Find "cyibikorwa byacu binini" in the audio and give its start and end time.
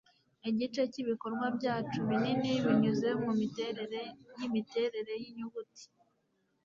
0.91-2.51